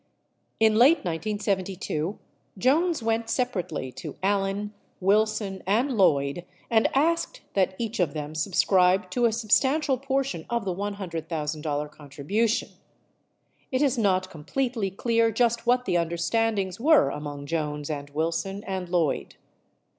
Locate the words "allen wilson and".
4.23-5.95